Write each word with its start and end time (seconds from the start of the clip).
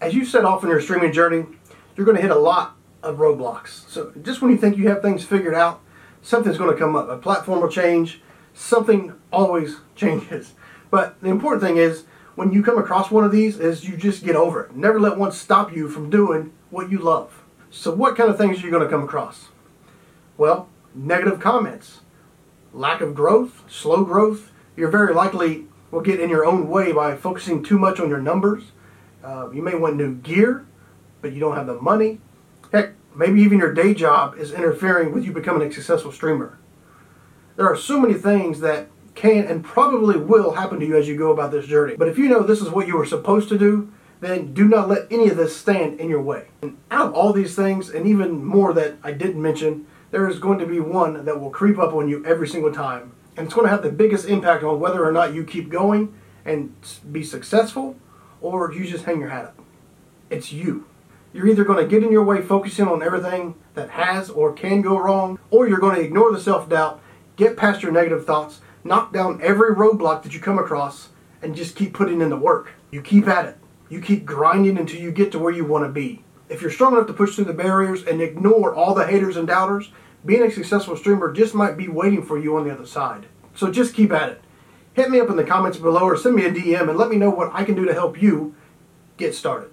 As 0.00 0.14
you 0.14 0.24
set 0.24 0.44
off 0.44 0.62
on 0.62 0.70
your 0.70 0.80
streaming 0.80 1.12
journey, 1.12 1.44
you're 1.96 2.06
going 2.06 2.16
to 2.16 2.22
hit 2.22 2.30
a 2.30 2.38
lot 2.38 2.76
of 3.02 3.16
roadblocks. 3.16 3.88
So 3.88 4.12
just 4.22 4.40
when 4.40 4.50
you 4.50 4.56
think 4.56 4.76
you 4.76 4.88
have 4.88 5.02
things 5.02 5.24
figured 5.24 5.54
out, 5.54 5.80
something's 6.22 6.58
going 6.58 6.70
to 6.70 6.78
come 6.78 6.94
up. 6.94 7.08
A 7.08 7.16
platform 7.16 7.60
will 7.60 7.68
change. 7.68 8.20
Something 8.54 9.14
always 9.32 9.78
changes. 9.96 10.54
But 10.90 11.20
the 11.20 11.28
important 11.28 11.62
thing 11.62 11.76
is 11.76 12.04
when 12.34 12.52
you 12.52 12.62
come 12.62 12.78
across 12.78 13.10
one 13.10 13.24
of 13.24 13.32
these 13.32 13.58
is 13.58 13.88
you 13.88 13.96
just 13.96 14.24
get 14.24 14.36
over 14.36 14.62
it. 14.64 14.76
Never 14.76 15.00
let 15.00 15.18
one 15.18 15.32
stop 15.32 15.74
you 15.74 15.88
from 15.88 16.10
doing 16.10 16.52
what 16.70 16.90
you 16.90 16.98
love. 16.98 17.42
So 17.70 17.92
what 17.92 18.16
kind 18.16 18.30
of 18.30 18.38
things 18.38 18.62
are 18.62 18.66
you 18.66 18.70
going 18.70 18.84
to 18.84 18.88
come 18.88 19.02
across? 19.02 19.48
Well, 20.36 20.68
negative 20.94 21.40
comments, 21.40 22.00
lack 22.72 23.00
of 23.00 23.14
growth, 23.14 23.64
slow 23.68 24.04
growth. 24.04 24.52
You're 24.76 24.90
very 24.90 25.12
likely 25.12 25.66
will 25.90 26.00
get 26.00 26.20
in 26.20 26.30
your 26.30 26.44
own 26.44 26.68
way 26.68 26.92
by 26.92 27.16
focusing 27.16 27.62
too 27.62 27.78
much 27.78 27.98
on 27.98 28.08
your 28.08 28.20
numbers. 28.20 28.64
Uh, 29.22 29.50
you 29.50 29.62
may 29.62 29.74
want 29.74 29.96
new 29.96 30.14
gear, 30.14 30.66
but 31.20 31.32
you 31.32 31.40
don't 31.40 31.56
have 31.56 31.66
the 31.66 31.80
money. 31.80 32.20
Heck, 32.72 32.92
maybe 33.14 33.40
even 33.40 33.58
your 33.58 33.72
day 33.72 33.94
job 33.94 34.36
is 34.38 34.52
interfering 34.52 35.12
with 35.12 35.24
you 35.24 35.32
becoming 35.32 35.68
a 35.68 35.72
successful 35.72 36.12
streamer. 36.12 36.58
There 37.56 37.66
are 37.66 37.76
so 37.76 38.00
many 38.00 38.14
things 38.14 38.60
that 38.60 38.88
can 39.14 39.46
and 39.46 39.64
probably 39.64 40.16
will 40.16 40.52
happen 40.52 40.78
to 40.78 40.86
you 40.86 40.96
as 40.96 41.08
you 41.08 41.16
go 41.16 41.32
about 41.32 41.50
this 41.50 41.66
journey. 41.66 41.96
But 41.96 42.08
if 42.08 42.16
you 42.18 42.28
know 42.28 42.44
this 42.44 42.60
is 42.60 42.70
what 42.70 42.86
you 42.86 42.96
were 42.96 43.04
supposed 43.04 43.48
to 43.48 43.58
do, 43.58 43.92
then 44.20 44.54
do 44.54 44.66
not 44.66 44.88
let 44.88 45.10
any 45.10 45.28
of 45.28 45.36
this 45.36 45.56
stand 45.56 45.98
in 45.98 46.08
your 46.08 46.22
way. 46.22 46.48
And 46.62 46.76
out 46.90 47.08
of 47.08 47.14
all 47.14 47.32
these 47.32 47.56
things, 47.56 47.90
and 47.90 48.06
even 48.06 48.44
more 48.44 48.72
that 48.74 48.96
I 49.02 49.12
didn't 49.12 49.42
mention, 49.42 49.86
there 50.10 50.28
is 50.28 50.38
going 50.38 50.58
to 50.60 50.66
be 50.66 50.80
one 50.80 51.24
that 51.24 51.40
will 51.40 51.50
creep 51.50 51.78
up 51.78 51.92
on 51.92 52.08
you 52.08 52.24
every 52.24 52.46
single 52.46 52.72
time. 52.72 53.12
And 53.36 53.46
it's 53.46 53.54
going 53.54 53.66
to 53.66 53.70
have 53.70 53.82
the 53.82 53.92
biggest 53.92 54.26
impact 54.26 54.64
on 54.64 54.80
whether 54.80 55.04
or 55.04 55.12
not 55.12 55.34
you 55.34 55.44
keep 55.44 55.68
going 55.68 56.14
and 56.44 56.74
be 57.10 57.22
successful 57.22 57.96
or 58.40 58.72
you 58.72 58.86
just 58.86 59.04
hang 59.04 59.20
your 59.20 59.30
hat 59.30 59.44
up. 59.44 59.58
It's 60.30 60.52
you. 60.52 60.86
You're 61.32 61.48
either 61.48 61.64
going 61.64 61.78
to 61.78 61.88
get 61.88 62.02
in 62.02 62.12
your 62.12 62.24
way 62.24 62.40
focusing 62.40 62.88
on 62.88 63.02
everything 63.02 63.54
that 63.74 63.90
has 63.90 64.30
or 64.30 64.52
can 64.52 64.80
go 64.82 64.98
wrong, 64.98 65.38
or 65.50 65.68
you're 65.68 65.78
going 65.78 65.96
to 65.96 66.02
ignore 66.02 66.32
the 66.32 66.40
self 66.40 66.68
doubt, 66.68 67.00
get 67.36 67.56
past 67.56 67.82
your 67.82 67.92
negative 67.92 68.24
thoughts, 68.24 68.60
knock 68.82 69.12
down 69.12 69.40
every 69.42 69.74
roadblock 69.74 70.22
that 70.22 70.34
you 70.34 70.40
come 70.40 70.58
across, 70.58 71.10
and 71.42 71.54
just 71.54 71.76
keep 71.76 71.92
putting 71.94 72.20
in 72.20 72.30
the 72.30 72.36
work. 72.36 72.72
You 72.90 73.02
keep 73.02 73.28
at 73.28 73.44
it. 73.44 73.58
You 73.88 74.00
keep 74.00 74.24
grinding 74.24 74.78
until 74.78 75.00
you 75.00 75.10
get 75.10 75.32
to 75.32 75.38
where 75.38 75.52
you 75.52 75.64
want 75.64 75.84
to 75.84 75.92
be. 75.92 76.24
If 76.48 76.62
you're 76.62 76.70
strong 76.70 76.94
enough 76.94 77.06
to 77.08 77.12
push 77.12 77.34
through 77.36 77.44
the 77.44 77.52
barriers 77.52 78.04
and 78.04 78.20
ignore 78.20 78.74
all 78.74 78.94
the 78.94 79.06
haters 79.06 79.36
and 79.36 79.46
doubters, 79.46 79.90
being 80.24 80.42
a 80.42 80.50
successful 80.50 80.96
streamer 80.96 81.32
just 81.32 81.54
might 81.54 81.76
be 81.76 81.88
waiting 81.88 82.22
for 82.22 82.38
you 82.38 82.56
on 82.56 82.64
the 82.66 82.72
other 82.72 82.86
side. 82.86 83.26
So 83.54 83.70
just 83.70 83.94
keep 83.94 84.12
at 84.12 84.30
it. 84.30 84.42
Hit 84.98 85.10
me 85.10 85.20
up 85.20 85.30
in 85.30 85.36
the 85.36 85.44
comments 85.44 85.78
below 85.78 86.00
or 86.00 86.16
send 86.16 86.34
me 86.34 86.44
a 86.44 86.50
DM 86.50 86.88
and 86.88 86.98
let 86.98 87.08
me 87.08 87.18
know 87.18 87.30
what 87.30 87.52
I 87.54 87.62
can 87.62 87.76
do 87.76 87.84
to 87.84 87.94
help 87.94 88.20
you 88.20 88.56
get 89.16 89.32
started. 89.32 89.70